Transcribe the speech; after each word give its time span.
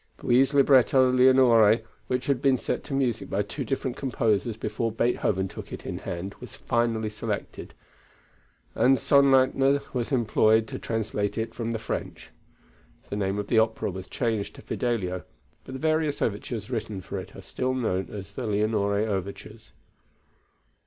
Bouilly's 0.17 0.51
libretto 0.51 1.11
Leonore, 1.11 1.81
which 2.07 2.25
had 2.25 2.41
been 2.41 2.57
set 2.57 2.83
to 2.85 2.95
music 2.95 3.29
by 3.29 3.43
two 3.43 3.63
different 3.63 3.95
composers 3.95 4.57
before 4.57 4.91
Beethoven 4.91 5.47
took 5.47 5.71
it 5.71 5.85
in 5.85 5.99
hand, 5.99 6.33
was 6.39 6.55
finally 6.55 7.11
selected, 7.11 7.75
and 8.73 8.97
Sonnleithner 8.97 9.81
was 9.93 10.11
employed 10.11 10.67
to 10.69 10.79
translate 10.79 11.37
it 11.37 11.53
from 11.53 11.69
the 11.69 11.77
French. 11.77 12.31
The 13.11 13.15
name 13.15 13.37
of 13.37 13.45
the 13.45 13.59
opera 13.59 13.91
was 13.91 14.07
changed 14.07 14.55
to 14.55 14.63
Fidelio, 14.63 15.21
but 15.65 15.73
the 15.73 15.79
various 15.79 16.19
overtures 16.19 16.71
written 16.71 17.01
for 17.01 17.19
it 17.19 17.35
are 17.35 17.43
still 17.43 17.75
known 17.75 18.09
as 18.09 18.31
the 18.31 18.47
Leonore 18.47 18.97
overtures. 19.07 19.71